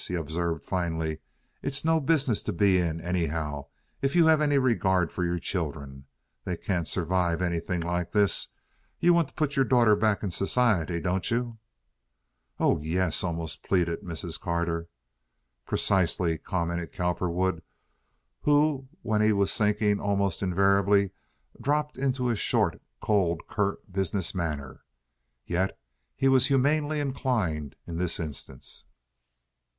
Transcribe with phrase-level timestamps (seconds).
[0.07, 1.19] he observed, finally.
[1.61, 3.67] "It's no business to be in, anyhow,
[4.01, 6.05] if you have any regard for your children.
[6.43, 8.47] They can't survive anything like this.
[8.99, 11.59] You want to put your daughter back in society, don't you?"
[12.59, 14.39] "Oh yes," almost pleaded Mrs.
[14.39, 14.89] Carter.
[15.67, 17.61] "Precisely," commented Cowperwood,
[18.41, 21.11] who, when he was thinking, almost invariably
[21.61, 24.83] dropped into a short, cold, curt, business manner.
[25.45, 25.77] Yet
[26.15, 28.85] he was humanely inclined in this instance.